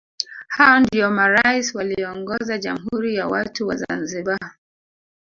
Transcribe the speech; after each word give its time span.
Hao 0.47 0.79
ndio 0.79 1.11
marais 1.11 1.75
walioongoza 1.75 2.57
Jamhuri 2.57 3.15
ya 3.15 3.27
watu 3.27 3.67
wa 3.67 3.75
Zanzibar 3.75 4.55